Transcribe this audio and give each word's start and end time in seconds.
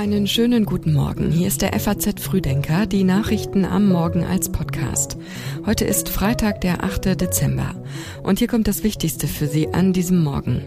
Einen 0.00 0.26
schönen 0.26 0.64
guten 0.64 0.94
Morgen. 0.94 1.30
Hier 1.30 1.46
ist 1.46 1.60
der 1.60 1.78
FAZ 1.78 2.22
Frühdenker, 2.22 2.86
die 2.86 3.04
Nachrichten 3.04 3.66
am 3.66 3.86
Morgen 3.86 4.24
als 4.24 4.50
Podcast. 4.50 5.18
Heute 5.66 5.84
ist 5.84 6.08
Freitag, 6.08 6.62
der 6.62 6.82
8. 6.82 7.20
Dezember. 7.20 7.74
Und 8.22 8.38
hier 8.38 8.48
kommt 8.48 8.66
das 8.66 8.82
Wichtigste 8.82 9.26
für 9.26 9.46
Sie 9.46 9.68
an 9.74 9.92
diesem 9.92 10.24
Morgen. 10.24 10.66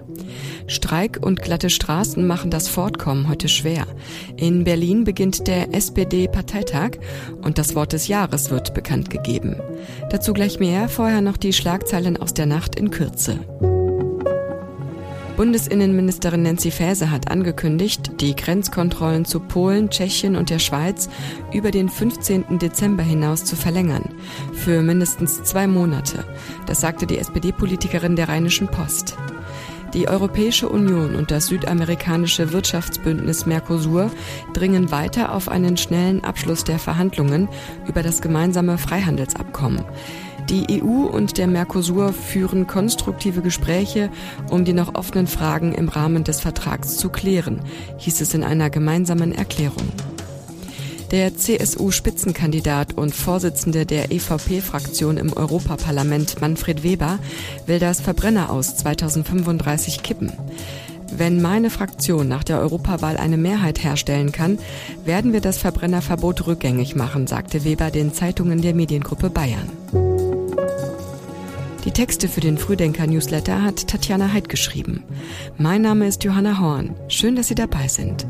Streik 0.68 1.18
und 1.20 1.42
glatte 1.42 1.72
Straßen 1.72 2.28
machen 2.28 2.52
das 2.52 2.68
Fortkommen 2.68 3.28
heute 3.28 3.50
schwer. 3.50 3.88
In 4.38 4.66
Berlin 4.66 5.04
beginnt 5.06 5.48
der 5.48 5.74
SPD-Parteitag 5.74 7.00
und 7.42 7.58
das 7.58 7.74
Wort 7.74 7.94
des 7.94 8.08
Jahres 8.08 8.52
wird 8.52 8.76
bekannt 8.76 9.10
gegeben. 9.10 9.56
Dazu 10.12 10.34
gleich 10.34 10.60
mehr, 10.60 10.88
vorher 10.90 11.22
noch 11.22 11.38
die 11.38 11.54
Schlagzeilen 11.54 12.18
aus 12.18 12.36
der 12.36 12.46
Nacht 12.46 12.76
in 12.76 12.92
Kürze. 12.92 13.40
Bundesinnenministerin 15.44 16.44
Nancy 16.44 16.72
Faeser 16.72 17.12
hat 17.12 17.30
angekündigt, 17.30 18.22
die 18.22 18.34
Grenzkontrollen 18.34 19.26
zu 19.26 19.42
Polen, 19.42 19.90
Tschechien 19.90 20.38
und 20.38 20.50
der 20.50 20.60
Schweiz 20.60 21.10
über 21.52 21.70
den 21.70 21.90
15. 21.90 22.60
Dezember 22.60 23.04
hinaus 23.04 23.44
zu 23.44 23.58
verlängern. 23.58 24.06
Für 24.54 24.82
mindestens 24.82 25.44
zwei 25.44 25.68
Monate. 25.68 26.24
Das 26.66 26.80
sagte 26.80 27.08
die 27.08 27.18
SPD-Politikerin 27.18 28.16
der 28.16 28.30
Rheinischen 28.30 28.70
Post. 28.70 29.18
Die 29.94 30.08
Europäische 30.08 30.70
Union 30.70 31.14
und 31.14 31.30
das 31.30 31.48
südamerikanische 31.48 32.54
Wirtschaftsbündnis 32.54 33.46
Mercosur 33.46 34.12
dringen 34.54 34.92
weiter 34.92 35.36
auf 35.36 35.50
einen 35.50 35.76
schnellen 35.76 36.24
Abschluss 36.24 36.64
der 36.64 36.80
Verhandlungen 36.80 37.50
über 37.86 38.02
das 38.02 38.22
gemeinsame 38.22 38.78
Freihandelsabkommen. 38.78 39.84
Die 40.50 40.82
EU 40.84 41.06
und 41.08 41.38
der 41.38 41.48
Mercosur 41.48 42.12
führen 42.12 42.68
konstruktive 42.68 43.42
Gespräche, 43.42 44.10
um 44.50 44.66
die 44.66 44.74
noch 44.74 44.96
offenen 44.96 45.28
Fragen 45.28 45.74
im 45.74 45.88
Rahmen 45.88 46.24
des 46.24 46.42
Vertrags 46.42 46.98
zu 46.98 47.10
klären, 47.10 47.62
hieß 47.98 48.22
es 48.22 48.34
in 48.34 48.44
einer 48.44 48.70
gemeinsamen 48.70 49.32
Erklärung. 49.32 49.88
Der 51.12 51.36
CSU-Spitzenkandidat 51.36 52.94
und 52.94 53.14
Vorsitzende 53.14 53.86
der 53.86 54.12
EVP-Fraktion 54.12 55.18
im 55.18 55.32
Europaparlament 55.32 56.42
Manfred 56.42 56.84
Weber 56.84 57.20
will 57.68 57.80
das 57.80 58.02
Verbrenner 58.02 58.50
aus 58.50 58.76
2035 58.78 60.02
kippen. 60.02 60.34
Wenn 61.16 61.42
meine 61.42 61.70
Fraktion 61.70 62.28
nach 62.28 62.44
der 62.44 62.60
Europawahl 62.60 63.18
eine 63.18 63.38
Mehrheit 63.38 63.84
herstellen 63.84 64.32
kann, 64.32 64.58
werden 65.06 65.34
wir 65.34 65.42
das 65.42 65.60
Verbrennerverbot 65.60 66.48
rückgängig 66.48 66.96
machen, 66.96 67.28
sagte 67.28 67.64
Weber 67.64 67.92
den 67.92 68.14
Zeitungen 68.14 68.64
der 68.64 68.74
Mediengruppe 68.74 69.30
Bayern. 69.30 70.13
Die 71.84 71.92
Texte 71.92 72.30
für 72.30 72.40
den 72.40 72.58
Frühdenker-Newsletter 72.58 73.62
hat 73.62 73.88
Tatjana 73.88 74.32
Heid 74.32 74.48
geschrieben. 74.48 75.04
Mein 75.58 75.82
Name 75.82 76.08
ist 76.08 76.24
Johanna 76.24 76.60
Horn. 76.60 76.96
Schön, 77.10 77.36
dass 77.36 77.50
Sie 77.50 77.56
dabei 77.56 77.90
sind. 77.90 78.26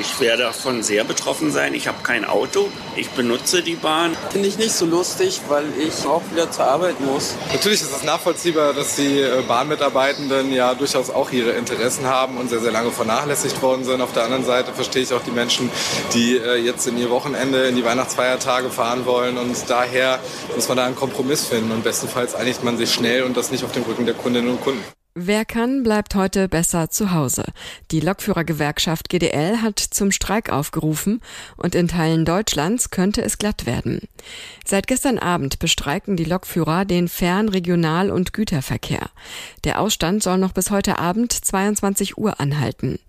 Ich 0.00 0.20
werde 0.20 0.44
davon 0.44 0.84
sehr 0.84 1.02
betroffen 1.02 1.50
sein. 1.50 1.74
Ich 1.74 1.88
habe 1.88 1.98
kein 2.04 2.24
Auto. 2.24 2.68
Ich 2.94 3.10
benutze 3.10 3.62
die 3.62 3.74
Bahn. 3.74 4.16
Finde 4.30 4.46
ich 4.46 4.56
nicht 4.56 4.72
so 4.72 4.86
lustig, 4.86 5.40
weil 5.48 5.64
ich 5.76 6.06
auch 6.06 6.22
wieder 6.30 6.48
zur 6.52 6.66
Arbeit 6.66 7.00
muss. 7.00 7.34
Natürlich 7.52 7.80
ist 7.80 7.96
es 7.96 8.04
nachvollziehbar, 8.04 8.74
dass 8.74 8.94
die 8.94 9.20
äh, 9.20 9.42
Bahnmitarbeitenden 9.48 10.52
ja 10.52 10.74
durchaus 10.74 11.10
auch 11.10 11.32
ihre 11.32 11.50
Interessen 11.50 12.06
haben 12.06 12.36
und 12.36 12.48
sehr, 12.48 12.60
sehr 12.60 12.70
lange 12.70 12.92
vernachlässigt 12.92 13.60
worden 13.60 13.82
sind. 13.82 14.00
Auf 14.00 14.12
der 14.12 14.22
anderen 14.22 14.44
Seite 14.44 14.72
verstehe 14.72 15.02
ich 15.02 15.12
auch 15.12 15.22
die 15.22 15.32
Menschen, 15.32 15.68
die 16.14 16.36
äh, 16.36 16.54
jetzt 16.56 16.86
in 16.86 16.96
ihr 16.96 17.10
Wochenende, 17.10 17.66
in 17.66 17.74
die 17.74 17.84
Weihnachtsfeiertage 17.84 18.70
fahren 18.70 19.04
wollen. 19.04 19.36
Und 19.36 19.56
daher 19.68 20.20
muss 20.54 20.68
man 20.68 20.76
da 20.76 20.86
einen 20.86 20.96
Kompromiss 20.96 21.44
finden. 21.46 21.72
Und 21.72 21.82
bestenfalls 21.82 22.36
einigt 22.36 22.62
man 22.62 22.78
sich 22.78 22.94
schnell 22.94 23.24
und 23.24 23.36
das 23.36 23.50
nicht 23.50 23.64
auf 23.64 23.72
dem 23.72 23.82
Rücken 23.82 24.06
der 24.06 24.14
Kundinnen 24.14 24.50
und 24.50 24.60
Kunden. 24.60 24.84
Wer 25.20 25.44
kann, 25.44 25.82
bleibt 25.82 26.14
heute 26.14 26.46
besser 26.48 26.90
zu 26.90 27.10
Hause. 27.10 27.42
Die 27.90 27.98
Lokführergewerkschaft 27.98 29.08
GDL 29.08 29.62
hat 29.62 29.80
zum 29.80 30.12
Streik 30.12 30.48
aufgerufen 30.48 31.20
und 31.56 31.74
in 31.74 31.88
Teilen 31.88 32.24
Deutschlands 32.24 32.90
könnte 32.90 33.22
es 33.22 33.36
glatt 33.36 33.66
werden. 33.66 34.02
Seit 34.64 34.86
gestern 34.86 35.18
Abend 35.18 35.58
bestreiken 35.58 36.16
die 36.16 36.24
Lokführer 36.24 36.84
den 36.84 37.08
Fern-, 37.08 37.48
Regional- 37.48 38.12
und 38.12 38.32
Güterverkehr. 38.32 39.10
Der 39.64 39.80
Ausstand 39.80 40.22
soll 40.22 40.38
noch 40.38 40.52
bis 40.52 40.70
heute 40.70 41.00
Abend 41.00 41.32
22 41.32 42.16
Uhr 42.16 42.38
anhalten. 42.38 43.00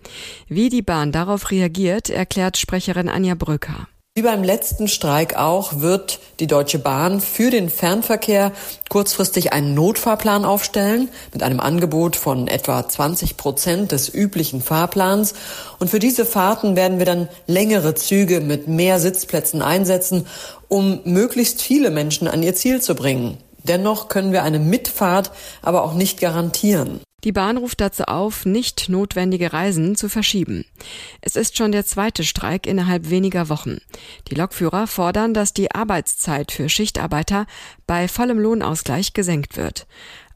Wie 0.47 0.69
die 0.69 0.81
Bahn 0.81 1.11
darauf 1.11 1.51
reagiert, 1.51 2.09
erklärt 2.09 2.57
Sprecherin 2.57 3.07
Anja 3.07 3.35
Bröcker. 3.35 3.87
Wie 4.19 4.23
beim 4.23 4.43
letzten 4.43 4.89
Streik 4.89 5.37
auch 5.37 5.79
wird 5.79 6.19
die 6.41 6.47
Deutsche 6.47 6.77
Bahn 6.77 7.21
für 7.21 7.51
den 7.51 7.69
Fernverkehr 7.69 8.51
kurzfristig 8.89 9.53
einen 9.53 9.73
Notfahrplan 9.75 10.43
aufstellen 10.43 11.07
mit 11.31 11.41
einem 11.41 11.61
Angebot 11.61 12.17
von 12.17 12.49
etwa 12.49 12.85
20 12.85 13.37
Prozent 13.37 13.93
des 13.93 14.13
üblichen 14.13 14.61
Fahrplans. 14.61 15.35
Und 15.79 15.89
für 15.89 15.99
diese 15.99 16.25
Fahrten 16.25 16.75
werden 16.75 16.99
wir 16.99 17.05
dann 17.05 17.29
längere 17.47 17.95
Züge 17.95 18.41
mit 18.41 18.67
mehr 18.67 18.99
Sitzplätzen 18.99 19.61
einsetzen, 19.61 20.27
um 20.67 20.99
möglichst 21.05 21.61
viele 21.61 21.89
Menschen 21.89 22.27
an 22.27 22.43
ihr 22.43 22.55
Ziel 22.55 22.81
zu 22.81 22.95
bringen. 22.95 23.37
Dennoch 23.63 24.09
können 24.09 24.33
wir 24.33 24.43
eine 24.43 24.59
Mitfahrt 24.59 25.31
aber 25.61 25.81
auch 25.81 25.93
nicht 25.93 26.19
garantieren. 26.19 26.99
Die 27.23 27.31
Bahn 27.31 27.57
ruft 27.57 27.81
dazu 27.81 28.03
auf, 28.03 28.45
nicht 28.45 28.89
notwendige 28.89 29.51
Reisen 29.51 29.95
zu 29.95 30.09
verschieben. 30.09 30.65
Es 31.21 31.35
ist 31.35 31.57
schon 31.57 31.71
der 31.71 31.85
zweite 31.85 32.23
Streik 32.23 32.65
innerhalb 32.65 33.09
weniger 33.09 33.49
Wochen. 33.49 33.79
Die 34.29 34.35
Lokführer 34.35 34.87
fordern, 34.87 35.33
dass 35.33 35.53
die 35.53 35.71
Arbeitszeit 35.71 36.51
für 36.51 36.69
Schichtarbeiter 36.69 37.45
bei 37.87 38.07
vollem 38.07 38.39
Lohnausgleich 38.39 39.13
gesenkt 39.13 39.57
wird. 39.57 39.87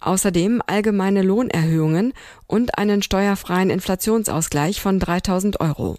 Außerdem 0.01 0.61
allgemeine 0.67 1.21
Lohnerhöhungen 1.21 2.13
und 2.47 2.77
einen 2.77 3.01
steuerfreien 3.01 3.69
Inflationsausgleich 3.69 4.81
von 4.81 4.99
3000 4.99 5.61
Euro. 5.61 5.97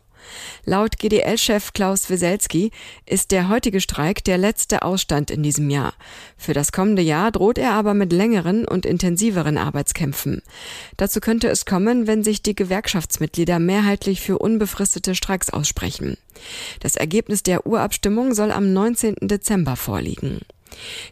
Laut 0.65 0.99
GDL-Chef 0.99 1.73
Klaus 1.73 2.11
Wieselski 2.11 2.71
ist 3.07 3.31
der 3.31 3.49
heutige 3.49 3.81
Streik 3.81 4.25
der 4.25 4.39
letzte 4.39 4.83
Ausstand 4.83 5.31
in 5.31 5.43
diesem 5.43 5.71
Jahr. 5.71 5.95
Für 6.37 6.55
das 6.55 6.73
kommende 6.73 7.03
Jahr 7.03 7.33
droht 7.33 7.59
er 7.59 7.73
aber 7.73 7.95
mit 7.95 8.13
längeren 8.13 8.67
und 8.67 8.87
intensiveren 8.87 9.59
Arbeitskämpfen. 9.59 10.43
Dazu 10.97 11.21
könnte 11.21 11.49
es 11.49 11.67
kommen, 11.67 12.07
wenn 12.07 12.25
sich 12.25 12.43
die 12.43 12.55
Gewerkschaftsmitglieder 12.55 13.59
mehrheitlich 13.59 14.21
für 14.21 14.39
unbefristete 14.39 15.15
Streiks 15.15 15.51
aussprechen. 15.51 16.17
Das 16.81 16.97
Ergebnis 16.97 17.43
der 17.43 17.67
Urabstimmung 17.67 18.35
soll 18.35 18.51
am 18.51 18.73
19. 18.73 19.17
Dezember 19.21 19.77
vorliegen. 19.77 20.41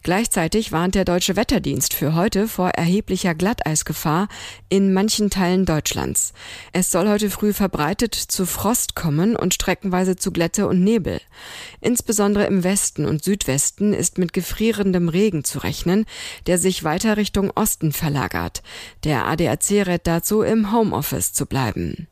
Gleichzeitig 0.02 0.72
warnt 0.72 0.94
der 0.94 1.04
Deutsche 1.04 1.36
Wetterdienst 1.36 1.94
für 1.94 2.14
heute 2.14 2.48
vor 2.48 2.70
erheblicher 2.70 3.34
Glatteisgefahr 3.34 4.28
in 4.68 4.92
manchen 4.92 5.30
Teilen 5.30 5.64
Deutschlands. 5.64 6.32
Es 6.72 6.90
soll 6.90 7.08
heute 7.08 7.30
früh 7.30 7.52
verbreitet 7.52 8.14
zu 8.14 8.46
Frost 8.46 8.94
kommen 8.94 9.36
und 9.36 9.54
streckenweise 9.54 10.16
zu 10.16 10.32
Glätte 10.32 10.66
und 10.66 10.82
Nebel. 10.82 11.20
Insbesondere 11.80 12.46
im 12.46 12.64
Westen 12.64 13.04
und 13.04 13.24
Südwesten 13.24 13.92
ist 13.92 14.18
mit 14.18 14.32
gefrierendem 14.32 15.08
Regen 15.08 15.44
zu 15.44 15.58
rechnen, 15.58 16.06
der 16.46 16.58
sich 16.58 16.84
weiter 16.84 17.16
Richtung 17.16 17.50
Osten 17.54 17.92
verlagert. 17.92 18.62
Der 19.04 19.26
ADAC 19.26 19.86
rät 19.86 20.06
dazu, 20.06 20.42
im 20.42 20.72
Homeoffice 20.72 21.32
zu 21.32 21.46
bleiben. 21.46 22.08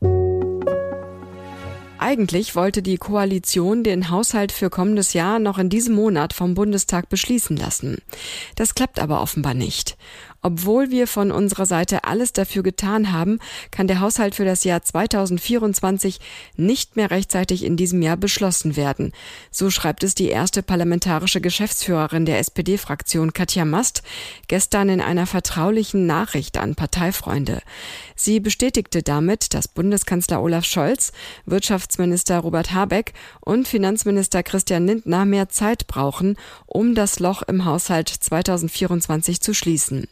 Eigentlich 2.03 2.55
wollte 2.55 2.81
die 2.81 2.97
Koalition 2.97 3.83
den 3.83 4.09
Haushalt 4.09 4.51
für 4.51 4.71
kommendes 4.71 5.13
Jahr 5.13 5.37
noch 5.37 5.59
in 5.59 5.69
diesem 5.69 5.93
Monat 5.93 6.33
vom 6.33 6.55
Bundestag 6.55 7.09
beschließen 7.09 7.55
lassen. 7.55 7.99
Das 8.55 8.73
klappt 8.73 8.97
aber 8.97 9.21
offenbar 9.21 9.53
nicht. 9.53 9.97
Obwohl 10.43 10.89
wir 10.89 11.05
von 11.05 11.31
unserer 11.31 11.67
Seite 11.67 12.03
alles 12.03 12.33
dafür 12.33 12.63
getan 12.63 13.11
haben, 13.11 13.39
kann 13.69 13.87
der 13.87 13.99
Haushalt 13.99 14.33
für 14.33 14.45
das 14.45 14.63
Jahr 14.63 14.81
2024 14.81 16.19
nicht 16.57 16.95
mehr 16.95 17.11
rechtzeitig 17.11 17.63
in 17.63 17.77
diesem 17.77 18.01
Jahr 18.01 18.17
beschlossen 18.17 18.75
werden. 18.75 19.11
So 19.51 19.69
schreibt 19.69 20.03
es 20.03 20.15
die 20.15 20.29
erste 20.29 20.63
parlamentarische 20.63 21.41
Geschäftsführerin 21.41 22.25
der 22.25 22.39
SPD-Fraktion 22.39 23.33
Katja 23.33 23.65
Mast 23.65 24.01
gestern 24.47 24.89
in 24.89 25.01
einer 25.01 25.27
vertraulichen 25.27 26.07
Nachricht 26.07 26.57
an 26.57 26.73
Parteifreunde. 26.73 27.61
Sie 28.15 28.39
bestätigte 28.39 29.03
damit, 29.03 29.53
dass 29.53 29.67
Bundeskanzler 29.67 30.41
Olaf 30.41 30.65
Scholz, 30.65 31.11
Wirtschaftsminister 31.45 32.39
Robert 32.39 32.73
Habeck 32.73 33.13
und 33.41 33.67
Finanzminister 33.67 34.41
Christian 34.41 34.87
Lindner 34.87 35.25
mehr 35.25 35.49
Zeit 35.49 35.85
brauchen, 35.85 36.35
um 36.65 36.95
das 36.95 37.19
Loch 37.19 37.43
im 37.43 37.65
Haushalt 37.65 38.09
2024 38.09 39.41
zu 39.41 39.53
schließen. 39.53 40.07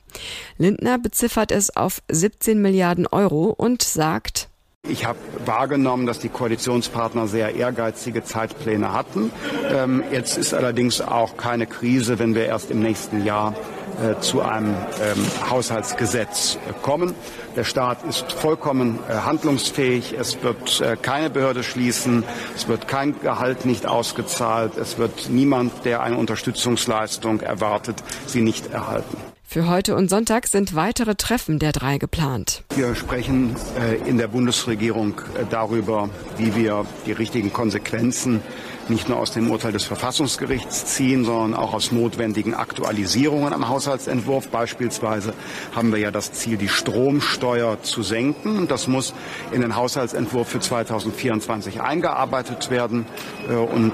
Lindner 0.57 0.98
beziffert 0.98 1.51
es 1.51 1.75
auf 1.75 2.01
17 2.10 2.62
Milliarden 2.62 3.07
Euro 3.07 3.54
und 3.57 3.81
sagt, 3.81 4.50
ich 4.88 5.06
habe 5.06 5.19
wahrgenommen, 5.45 6.06
dass 6.06 6.19
die 6.19 6.30
Koalitionspartner 6.30 7.27
sehr 7.27 7.54
ehrgeizige 7.54 8.24
Zeitpläne 8.24 8.94
hatten. 8.94 9.31
Ähm, 9.69 10.04
jetzt 10.12 10.38
ist 10.38 10.54
allerdings 10.54 11.01
auch 11.01 11.36
keine 11.36 11.68
Krise, 11.68 12.18
wenn 12.18 12.33
wir 12.33 12.45
erst 12.45 12.71
im 12.71 12.80
nächsten 12.80 13.25
Jahr 13.25 13.56
äh, 14.01 14.19
zu 14.21 14.42
einem 14.42 14.75
ähm, 15.01 15.50
Haushaltsgesetz 15.50 16.56
äh, 16.56 16.74
kommen. 16.81 17.13
Der 17.57 17.66
Staat 17.66 18.04
ist 18.04 18.31
vollkommen 18.31 19.00
äh, 19.10 19.13
handlungsfähig. 19.13 20.16
Es 20.18 20.42
wird 20.42 20.80
äh, 20.80 20.95
keine 20.95 21.30
Behörde 21.30 21.63
schließen. 21.63 22.24
Es 22.56 22.69
wird 22.69 22.88
kein 22.88 23.19
Gehalt 23.19 23.66
nicht 23.66 23.86
ausgezahlt. 23.86 24.77
Es 24.77 24.98
wird 24.98 25.30
niemand, 25.30 25.83
der 25.83 26.01
eine 26.01 26.16
Unterstützungsleistung 26.16 27.42
erwartet, 27.42 28.01
sie 28.25 28.42
nicht 28.42 28.71
erhalten. 28.71 29.18
Für 29.51 29.67
heute 29.67 29.95
und 29.95 30.11
Sonntag 30.11 30.45
sind 30.45 30.75
weitere 30.75 31.15
Treffen 31.15 31.57
der 31.57 31.71
drei 31.71 31.97
geplant. 31.97 32.63
Wir 32.75 32.93
sprechen 32.93 33.55
äh, 33.79 33.95
in 34.07 34.19
der 34.19 34.27
Bundesregierung 34.27 35.15
äh, 35.33 35.43
darüber, 35.49 36.11
wie 36.37 36.55
wir 36.55 36.85
die 37.07 37.13
richtigen 37.13 37.51
Konsequenzen 37.51 38.41
nicht 38.89 39.09
nur 39.09 39.17
aus 39.17 39.31
dem 39.31 39.49
Urteil 39.49 39.71
des 39.71 39.85
Verfassungsgerichts 39.85 40.85
ziehen, 40.93 41.25
sondern 41.25 41.55
auch 41.55 41.73
aus 41.73 41.91
notwendigen 41.91 42.53
Aktualisierungen 42.53 43.51
am 43.51 43.67
Haushaltsentwurf. 43.69 44.49
Beispielsweise 44.49 45.33
haben 45.75 45.91
wir 45.91 45.97
ja 45.97 46.11
das 46.11 46.31
Ziel, 46.31 46.57
die 46.57 46.69
Stromsteuer 46.69 47.81
zu 47.81 48.03
senken. 48.03 48.67
Das 48.67 48.87
muss 48.87 49.15
in 49.51 49.61
den 49.61 49.75
Haushaltsentwurf 49.75 50.47
für 50.47 50.59
2024 50.59 51.81
eingearbeitet 51.81 52.69
werden. 52.69 53.07
Äh, 53.49 53.53
und 53.53 53.93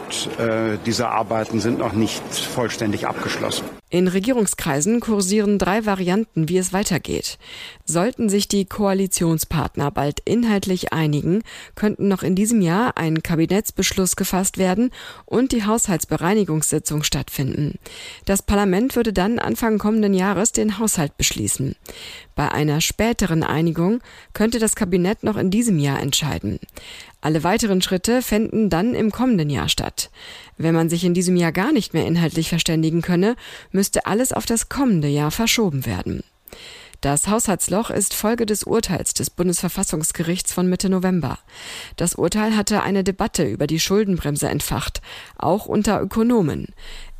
diese 0.86 1.08
Arbeiten 1.08 1.62
sind 1.62 1.80
noch 1.80 1.94
nicht 1.94 2.22
vollständig 2.34 3.08
abgeschlossen. 3.08 3.64
In 3.92 4.08
Regierungskreisen 4.08 5.00
kursieren 5.00 5.60
drei 5.60 5.86
Varianten, 5.86 6.50
wie 6.50 6.58
es 6.58 6.74
weitergeht. 6.74 7.38
Sollten 7.86 8.30
sich 8.30 8.48
die 8.48 8.66
Koalitionspartner 8.66 9.92
bald 9.92 10.22
inhaltlich 10.26 10.92
einigen, 10.92 11.44
könnten 11.76 12.08
noch 12.08 12.24
in 12.24 12.36
diesem 12.36 12.62
Jahr 12.62 12.98
ein 12.98 13.22
Kabinettsbeschluss 13.22 14.16
gefasst 14.16 14.58
werden 14.58 14.90
und 15.26 15.52
die 15.52 15.66
Haushaltsbereinigungssitzung 15.66 17.04
stattfinden. 17.04 17.78
Das 18.26 18.42
Parlament 18.42 18.96
würde 18.96 19.14
dann 19.14 19.38
Anfang 19.38 19.78
kommenden 19.78 20.16
Jahres 20.16 20.52
den 20.52 20.80
Haushalt 20.80 21.16
beschließen. 21.18 21.76
Bei 22.34 22.52
einer 22.52 22.82
späteren 22.82 23.44
Einigung 23.44 24.02
könnte 24.34 24.58
das 24.58 24.76
Kabinett 24.76 25.24
noch 25.24 25.38
in 25.38 25.52
diesem 25.52 25.78
Jahr 25.78 26.02
entscheiden. 26.02 26.60
Alle 27.22 27.44
weiteren 27.44 27.82
Schritte 27.82 28.22
fänden 28.22 28.70
dann 28.70 28.94
im 28.94 29.12
kommenden 29.12 29.50
Jahr 29.50 29.70
statt. 29.70 30.12
Wenn 30.58 30.76
man 30.76 30.90
sich 30.90 31.04
in 31.04 31.14
diesem 31.14 31.36
Jahr 31.36 31.52
gar 31.52 31.72
nicht 31.72 31.94
mehr 31.94 32.06
inhaltlich 32.06 32.50
verständigen 32.50 33.02
könne, 33.02 33.36
müsste 33.72 34.06
alles 34.06 34.32
auf 34.32 34.46
das 34.46 34.70
kommende 34.70 35.08
Jahr 35.08 35.32
verschoben 35.32 35.86
werden. 35.86 36.24
Das 37.06 37.28
Haushaltsloch 37.28 37.92
ist 37.92 38.16
Folge 38.16 38.48
des 38.48 38.64
Urteils 38.64 39.14
des 39.14 39.30
Bundesverfassungsgerichts 39.30 40.52
von 40.52 40.68
Mitte 40.68 40.90
November. 40.90 41.38
Das 41.98 42.16
Urteil 42.16 42.58
hatte 42.58 42.82
eine 42.82 43.04
Debatte 43.04 43.44
über 43.44 43.68
die 43.68 43.80
Schuldenbremse 43.80 44.50
entfacht, 44.50 45.04
auch 45.38 45.68
unter 45.68 46.02
Ökonomen. 46.02 46.70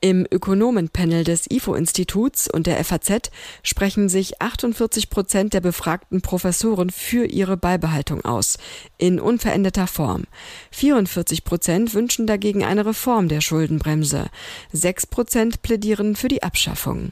Im 0.02 0.26
Ökonomenpanel 0.32 1.24
des 1.24 1.46
IFO-Instituts 1.52 2.50
und 2.50 2.66
der 2.66 2.84
FAZ 2.84 3.30
sprechen 3.62 4.10
sich 4.10 4.42
48 4.42 5.12
Prozent 5.12 5.54
der 5.54 5.62
befragten 5.62 6.24
Professoren 6.24 6.90
für 6.90 7.26
ihre 7.26 7.56
Beibehaltung 7.56 8.26
aus, 8.26 8.58
in 8.98 9.20
unveränderter 9.20 9.86
Form. 9.86 10.24
44 10.72 11.44
Prozent 11.44 11.94
wünschen 11.94 12.26
dagegen 12.26 12.64
eine 12.64 12.88
Reform 12.88 13.28
der 13.28 13.42
Schuldenbremse. 13.42 14.32
6 14.74 15.06
Prozent 15.06 15.62
plädieren 15.62 16.16
für 16.16 16.28
die 16.28 16.42
Abschaffung. 16.42 17.12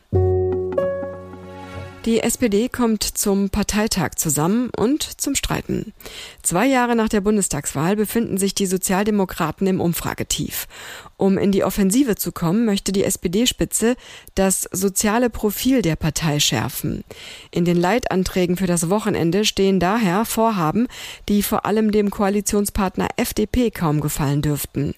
Die 2.05 2.19
SPD 2.19 2.67
kommt 2.67 3.01
zum 3.03 3.49
Parteitag 3.49 4.15
zusammen 4.15 4.69
und 4.75 5.03
zum 5.21 5.35
Streiten. 5.35 5.93
Zwei 6.41 6.67
Jahre 6.67 6.97
nach 6.97 7.07
der 7.07 7.21
Bundestagswahl 7.21 7.95
befinden 7.95 8.37
sich 8.37 8.53
die 8.53 8.65
Sozialdemokraten 8.65 9.67
im 9.67 9.79
Umfragetief. 9.79 10.67
Um 11.15 11.37
in 11.37 11.53
die 11.53 11.63
Offensive 11.63 12.17
zu 12.17 12.33
kommen, 12.33 12.65
möchte 12.65 12.91
die 12.91 13.05
SPD-Spitze 13.05 13.95
das 14.35 14.67
soziale 14.73 15.29
Profil 15.29 15.81
der 15.81 15.95
Partei 15.95 16.41
schärfen. 16.41 17.05
In 17.51 17.63
den 17.63 17.77
Leitanträgen 17.77 18.57
für 18.57 18.67
das 18.67 18.89
Wochenende 18.89 19.45
stehen 19.45 19.79
daher 19.79 20.25
Vorhaben, 20.25 20.89
die 21.29 21.41
vor 21.41 21.65
allem 21.65 21.93
dem 21.93 22.09
Koalitionspartner 22.09 23.07
FDP 23.15 23.71
kaum 23.71 24.01
gefallen 24.01 24.41
dürften. 24.41 24.93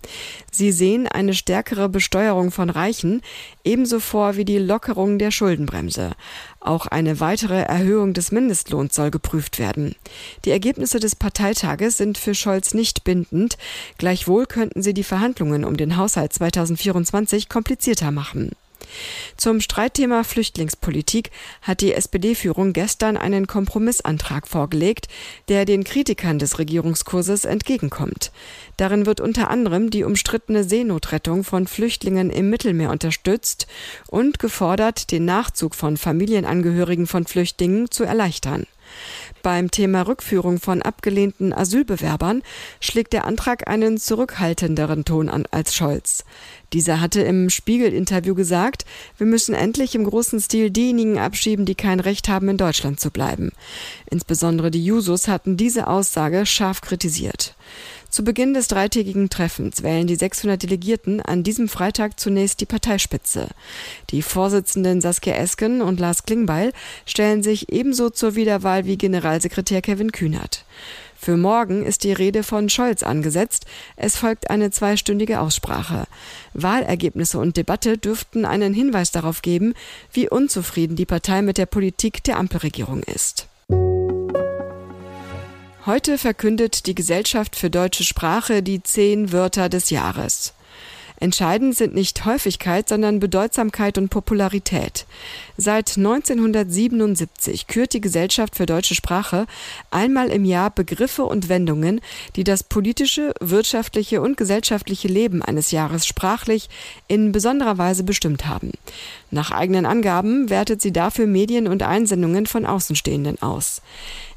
Sie 0.52 0.72
sehen 0.72 1.08
eine 1.08 1.36
stärkere 1.36 1.88
Besteuerung 1.88 2.50
von 2.50 2.72
Reichen 2.72 3.22
ebenso 3.64 4.00
vor 4.00 4.38
wie 4.38 4.46
die 4.46 4.58
Lockerung 4.58 5.20
der 5.20 5.30
Schuldenbremse. 5.30 6.14
Auch 6.66 6.88
eine 6.88 7.20
weitere 7.20 7.62
Erhöhung 7.62 8.16
des 8.16 8.32
Mindestlohns 8.32 8.96
soll 8.96 9.12
geprüft 9.12 9.60
werden. 9.60 9.96
Die 10.46 10.50
Ergebnisse 10.50 11.00
des 11.00 11.16
Parteitages 11.16 11.98
sind 11.98 12.18
für 12.18 12.34
Scholz 12.34 12.74
nicht 12.74 13.04
bindend. 13.04 13.60
Gleichwohl 14.00 14.48
könnten 14.48 14.82
sie 14.82 14.96
die 14.96 15.04
Verhandlungen 15.04 15.64
um 15.64 15.78
den 15.78 15.96
Haushalt 15.96 16.34
2024 16.34 17.50
komplizierter 17.50 18.10
machen. 18.10 18.54
Zum 19.38 19.62
Streitthema 19.62 20.24
Flüchtlingspolitik 20.24 21.32
hat 21.62 21.82
die 21.82 21.94
SPD-Führung 21.94 22.74
gestern 22.74 23.18
einen 23.18 23.48
Kompromissantrag 23.48 24.48
vorgelegt, 24.48 25.08
der 25.50 25.66
den 25.66 25.84
Kritikern 25.84 26.40
des 26.40 26.60
Regierungskurses 26.60 27.46
entgegenkommt. 27.46 28.32
Darin 28.78 29.06
wird 29.06 29.22
unter 29.22 29.50
anderem 29.50 29.90
die 29.90 30.04
umstrittene 30.04 30.64
Seenotrettung 30.64 31.44
von 31.44 31.68
Flüchtlingen 31.68 32.30
im 32.30 32.50
Mittelmeer 32.50 32.92
unterstützt 32.92 33.68
und 34.08 34.40
gefordert, 34.40 35.12
den 35.12 35.26
Nachzug 35.26 35.76
von 35.76 35.98
Familienangehörigen 35.98 37.08
von 37.08 37.26
Flüchtlingen 37.26 37.90
zu 37.92 38.04
erleichtern. 38.04 38.66
Beim 39.44 39.72
Thema 39.72 40.02
Rückführung 40.02 40.60
von 40.60 40.82
abgelehnten 40.82 41.54
Asylbewerbern 41.54 42.42
schlägt 42.80 43.14
der 43.14 43.26
Antrag 43.26 43.68
einen 43.68 43.98
zurückhaltenderen 43.98 45.06
Ton 45.06 45.30
an 45.30 45.46
als 45.52 45.76
Scholz. 45.76 46.26
Dieser 46.74 47.00
hatte 47.00 47.22
im 47.22 47.50
Spiegel-Interview 47.50 48.36
gesagt, 48.36 48.86
wir 49.18 49.28
müssen 49.28 49.54
endlich 49.54 49.96
im 49.96 50.04
großen 50.04 50.40
Stil 50.42 50.72
diejenigen 50.72 51.20
abschieben, 51.20 51.66
die 51.66 51.76
kein 51.76 52.00
Recht 52.00 52.28
haben, 52.28 52.50
in 52.50 52.58
Deutschland 52.58 53.00
zu 53.00 53.12
bleiben. 53.12 53.52
Insbesondere 54.10 54.72
die 54.72 54.84
Jusos 54.84 55.28
hatten 55.28 55.58
diese 55.58 55.88
Aussage 55.88 56.46
scharf 56.46 56.82
kritisiert. 56.82 57.56
Zu 58.16 58.24
Beginn 58.24 58.54
des 58.54 58.70
dreitägigen 58.70 59.30
Treffens 59.30 59.84
wählen 59.84 60.08
die 60.08 60.16
600 60.16 60.64
Delegierten 60.64 61.20
an 61.20 61.44
diesem 61.44 61.68
Freitag 61.68 62.18
zunächst 62.18 62.62
die 62.62 62.66
Parteispitze. 62.66 63.50
Die 64.10 64.22
Vorsitzenden 64.22 65.02
Saskia 65.02 65.36
Esken 65.36 65.82
und 65.82 66.00
Lars 66.00 66.24
Klingbeil 66.24 66.72
stellen 67.06 67.44
sich 67.44 67.74
ebenso 67.74 68.10
zur 68.10 68.36
Wiederwahl 68.36 68.86
wie 68.86 68.98
Generalsekretär 68.98 69.82
Kevin 69.82 70.14
Kühnert. 70.14 70.64
Für 71.20 71.36
morgen 71.36 71.86
ist 71.86 72.06
die 72.06 72.14
Rede 72.14 72.44
von 72.44 72.70
Scholz 72.70 73.04
angesetzt. 73.04 73.66
Es 73.98 74.16
folgt 74.16 74.50
eine 74.50 74.72
zweistündige 74.72 75.42
Aussprache. 75.42 76.08
Wahlergebnisse 76.54 77.38
und 77.38 77.58
Debatte 77.58 77.98
dürften 77.98 78.46
einen 78.46 78.74
Hinweis 78.74 79.12
darauf 79.12 79.42
geben, 79.42 79.74
wie 80.14 80.30
unzufrieden 80.30 80.96
die 80.96 81.06
Partei 81.06 81.42
mit 81.42 81.58
der 81.58 81.66
Politik 81.66 82.24
der 82.24 82.38
Ampelregierung 82.38 83.04
ist. 83.04 83.50
Heute 85.86 86.18
verkündet 86.18 86.88
die 86.88 86.96
Gesellschaft 86.96 87.56
für 87.56 87.70
deutsche 87.70 88.04
Sprache 88.04 88.64
die 88.64 88.82
zehn 88.82 89.32
Wörter 89.32 89.70
des 89.70 89.92
Jahres. 89.92 90.56
Entscheidend 91.18 91.76
sind 91.76 91.94
nicht 91.94 92.26
Häufigkeit, 92.26 92.90
sondern 92.90 93.20
Bedeutsamkeit 93.20 93.98
und 93.98 94.10
Popularität. 94.10 95.06
Seit 95.58 95.96
1977 95.96 97.68
kürt 97.68 97.94
die 97.94 98.02
Gesellschaft 98.02 98.56
für 98.56 98.66
deutsche 98.66 98.96
Sprache 98.96 99.46
einmal 99.92 100.28
im 100.28 100.44
Jahr 100.44 100.72
Begriffe 100.72 101.24
und 101.24 101.48
Wendungen, 101.48 102.02
die 102.36 102.44
das 102.44 102.64
politische, 102.64 103.34
wirtschaftliche 103.40 104.22
und 104.22 104.36
gesellschaftliche 104.36 105.08
Leben 105.08 105.42
eines 105.42 105.72
Jahres 105.72 106.06
sprachlich 106.06 106.68
in 107.08 107.32
besonderer 107.32 107.78
Weise 107.78 108.04
bestimmt 108.04 108.46
haben. 108.46 108.72
Nach 109.32 109.52
eigenen 109.52 109.86
Angaben 109.86 110.50
wertet 110.50 110.82
sie 110.82 110.92
dafür 110.92 111.28
Medien 111.28 111.68
und 111.68 111.84
Einsendungen 111.84 112.46
von 112.46 112.66
Außenstehenden 112.66 113.42
aus. 113.42 113.82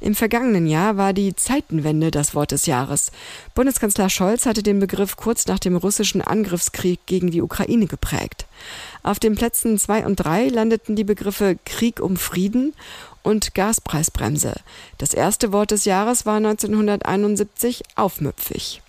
Im 0.00 0.14
vergangenen 0.14 0.66
Jahr 0.66 0.96
war 0.96 1.12
die 1.12 1.34
Zeitenwende 1.34 2.10
das 2.10 2.34
Wort 2.34 2.52
des 2.52 2.66
Jahres. 2.66 3.10
Bundeskanzler 3.54 4.08
Scholz 4.08 4.46
hatte 4.46 4.62
den 4.62 4.78
Begriff 4.78 5.16
kurz 5.16 5.46
nach 5.46 5.58
dem 5.58 5.76
russischen 5.76 6.22
Angriffskrieg 6.22 7.00
gegen 7.06 7.30
die 7.30 7.42
Ukraine 7.42 7.86
geprägt. 7.86 8.46
Auf 9.02 9.18
den 9.18 9.34
Plätzen 9.34 9.78
zwei 9.78 10.06
und 10.06 10.16
drei 10.16 10.48
landeten 10.48 10.94
die 10.94 11.04
Begriffe 11.04 11.58
Krieg 11.64 12.00
um 12.00 12.16
Frieden 12.16 12.74
und 13.22 13.54
Gaspreisbremse. 13.54 14.54
Das 14.98 15.14
erste 15.14 15.52
Wort 15.52 15.72
des 15.72 15.84
Jahres 15.84 16.26
war 16.26 16.36
1971 16.36 17.82
aufmüpfig. 17.96 18.82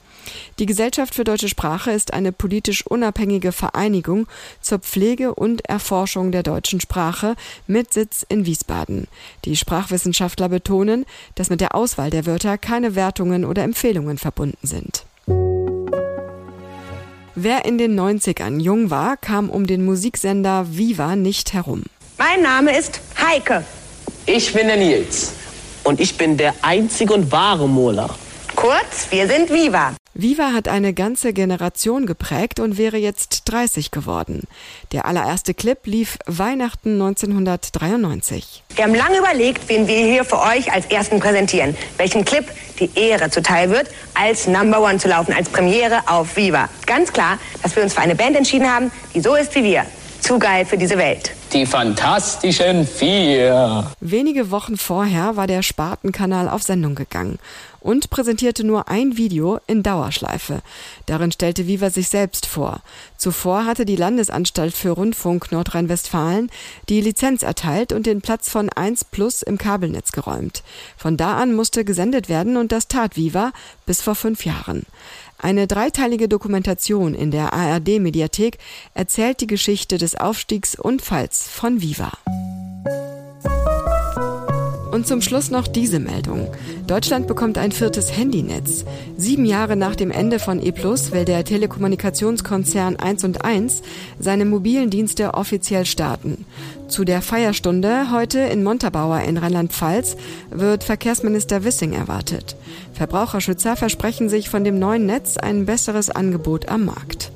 Die 0.60 0.66
Gesellschaft 0.66 1.16
für 1.16 1.24
deutsche 1.24 1.50
Sprache 1.50 1.92
ist 1.92 2.14
eine 2.14 2.32
politisch 2.32 2.86
unabhängige 2.86 3.52
Vereinigung 3.52 4.28
zur 4.62 4.80
Pflege 4.80 5.34
und 5.34 5.66
Erforschung 5.68 6.32
der 6.32 6.44
deutschen 6.44 6.82
Sprache 6.82 7.36
mit 7.68 7.94
Sitz 7.94 8.26
in 8.28 8.46
Wiesbaden. 8.46 9.08
Die 9.46 9.56
Sprachwissenschaftler 9.56 10.50
betonen, 10.50 11.06
dass 11.36 11.50
mit 11.50 11.62
der 11.62 11.76
Auswahl 11.76 12.10
der 12.10 12.26
Wörter 12.26 12.58
keine 12.58 12.96
Wertungen 12.96 13.46
oder 13.46 13.64
Empfehlungen 13.64 14.18
verbunden 14.18 14.68
sind. 14.68 15.06
Wer 17.36 17.64
in 17.64 17.78
den 17.78 17.98
90ern 17.98 18.60
jung 18.60 18.90
war, 18.90 19.16
kam 19.16 19.50
um 19.50 19.66
den 19.66 19.86
Musiksender 19.86 20.66
Viva 20.72 21.16
nicht 21.16 21.54
herum. 21.54 21.84
Mein 22.18 22.42
Name 22.42 22.78
ist 22.78 23.00
Heike. 23.18 23.64
Ich 24.26 24.52
bin 24.52 24.68
der 24.68 24.76
Nils. 24.76 25.32
Und 25.86 26.02
ich 26.02 26.18
bin 26.18 26.36
der 26.36 26.54
einzige 26.62 27.14
und 27.14 27.32
wahre 27.32 27.70
Mola. 27.70 28.10
Kurz, 28.56 29.08
wir 29.10 29.26
sind 29.28 29.50
Viva. 29.50 29.96
Viva 30.22 30.52
hat 30.52 30.68
eine 30.68 30.94
ganze 30.94 31.32
Generation 31.32 32.06
geprägt 32.06 32.60
und 32.60 32.78
wäre 32.78 32.98
jetzt 32.98 33.44
30 33.46 33.90
geworden. 33.90 34.44
Der 34.92 35.06
allererste 35.06 35.54
Clip 35.54 35.78
lief 35.86 36.18
Weihnachten 36.26 37.02
1993. 37.02 38.64
Wir 38.76 38.84
haben 38.84 38.96
lange 38.96 39.20
überlegt, 39.20 39.70
wen 39.70 39.88
wir 39.88 39.98
hier 39.98 40.26
für 40.26 40.40
euch 40.40 40.74
als 40.74 40.88
ersten 40.88 41.22
präsentieren. 41.22 41.74
Welchen 41.96 42.26
Clip 42.26 42.46
die 42.82 42.90
Ehre 43.00 43.30
zuteil 43.30 43.70
wird, 43.70 43.88
als 44.14 44.46
Number 44.46 44.82
One 44.82 44.98
zu 44.98 45.08
laufen, 45.08 45.32
als 45.32 45.48
Premiere 45.48 46.02
auf 46.08 46.36
Viva. 46.36 46.68
Ganz 46.86 47.14
klar, 47.14 47.38
dass 47.64 47.78
wir 47.78 47.84
uns 47.84 47.94
für 47.94 48.02
eine 48.02 48.16
Band 48.16 48.36
entschieden 48.36 48.70
haben, 48.70 48.92
die 49.16 49.22
so 49.22 49.36
ist 49.36 49.56
wie 49.56 49.64
wir. 49.64 49.86
Zu 50.20 50.38
geil 50.38 50.66
für 50.66 50.78
diese 50.78 50.98
Welt. 50.98 51.32
Die 51.54 51.66
Fantastischen 51.66 52.86
Vier. 52.86 53.90
Wenige 54.02 54.52
Wochen 54.52 54.78
vorher 54.78 55.38
war 55.38 55.48
der 55.48 55.64
Spartenkanal 55.64 56.50
auf 56.50 56.62
Sendung 56.62 56.94
gegangen 56.94 57.40
und 57.80 58.10
präsentierte 58.10 58.64
nur 58.64 58.88
ein 58.90 59.18
Video 59.18 59.60
in 59.68 59.84
Dauerschleife. 59.84 60.62
Darin 61.06 61.32
stellte 61.32 61.68
Viva 61.68 61.90
sich 61.90 62.10
selbst 62.10 62.46
vor. 62.46 62.82
Zuvor 63.18 63.66
hatte 63.66 63.86
die 63.86 63.96
Landesanstalt 63.96 64.74
für 64.74 64.92
Rundfunk 64.92 65.52
Nordrhein-Westfalen 65.52 66.50
die 66.90 67.02
Lizenz 67.02 67.44
erteilt 67.44 67.94
und 67.94 68.06
den 68.06 68.22
Platz 68.22 68.50
von 68.50 68.70
1 68.70 69.06
Plus 69.06 69.42
im 69.42 69.58
Kabelnetz 69.58 70.12
geräumt. 70.12 70.64
Von 70.98 71.18
da 71.18 71.38
an 71.38 71.54
musste 71.54 71.86
gesendet 71.86 72.30
werden 72.30 72.58
und 72.58 72.72
das 72.72 72.88
tat 72.88 73.16
Viva 73.16 73.52
bis 73.86 74.02
vor 74.02 74.16
fünf 74.16 74.46
Jahren. 74.46 74.86
Eine 75.38 75.68
dreiteilige 75.68 76.28
Dokumentation 76.28 77.16
in 77.16 77.32
der 77.32 77.54
ARD-Mediathek 77.54 78.58
erzählt 78.94 79.40
die 79.40 79.48
Geschichte 79.48 79.98
des 79.98 80.16
Aufstiegs 80.16 80.76
und 80.76 81.02
Falls 81.02 81.48
von 81.48 81.82
Viva. 81.82 82.12
Und 85.00 85.08
zum 85.08 85.22
Schluss 85.22 85.50
noch 85.50 85.70
diese 85.70 86.02
Meldung. 86.02 86.50
Deutschland 86.86 87.26
bekommt 87.26 87.58
ein 87.58 87.72
viertes 87.72 88.18
Handynetz. 88.18 88.84
Sieben 89.16 89.46
Jahre 89.46 89.78
nach 89.78 89.96
dem 89.96 90.12
Ende 90.12 90.40
von 90.40 90.62
E 90.62 90.74
Plus 90.74 91.14
will 91.14 91.24
der 91.24 91.46
Telekommunikationskonzern 91.46 92.98
1 92.98 93.24
und 93.24 93.46
1 93.46 93.82
seine 94.20 94.44
mobilen 94.44 94.90
Dienste 94.90 95.36
offiziell 95.36 95.86
starten. 95.86 96.44
Zu 96.90 97.06
der 97.06 97.22
Feierstunde 97.22 98.12
heute 98.12 98.40
in 98.40 98.62
Montabaur 98.62 99.22
in 99.22 99.38
Rheinland-Pfalz 99.38 100.18
wird 100.50 100.84
Verkehrsminister 100.84 101.64
Wissing 101.64 101.94
erwartet. 101.94 102.58
Verbraucherschützer 102.92 103.78
versprechen 103.78 104.28
sich 104.28 104.50
von 104.50 104.66
dem 104.66 104.80
neuen 104.80 105.06
Netz 105.06 105.38
ein 105.38 105.66
besseres 105.66 106.10
Angebot 106.10 106.68
am 106.68 106.84
Markt. 106.84 107.32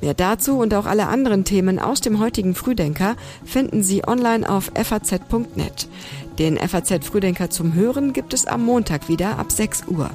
Mehr 0.00 0.12
dazu 0.12 0.58
und 0.58 0.74
auch 0.74 0.84
alle 0.84 1.08
anderen 1.08 1.44
Themen 1.44 1.78
aus 1.78 2.02
dem 2.02 2.20
heutigen 2.20 2.54
Frühdenker 2.54 3.16
finden 3.44 3.82
Sie 3.82 4.06
online 4.06 4.46
auf 4.46 4.70
faz.net. 4.74 5.88
Den 6.38 6.56
FAZ 6.56 7.06
Frühdenker 7.06 7.48
zum 7.48 7.74
Hören 7.74 8.12
gibt 8.12 8.34
es 8.34 8.46
am 8.46 8.64
Montag 8.64 9.08
wieder 9.08 9.38
ab 9.38 9.52
6 9.52 9.84
Uhr. 9.86 10.10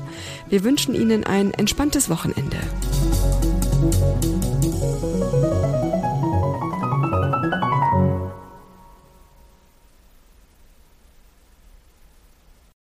Wir 0.50 0.64
wünschen 0.66 0.94
Ihnen 0.94 1.24
ein 1.24 1.54
entspanntes 1.54 2.10
Wochenende. 2.10 2.58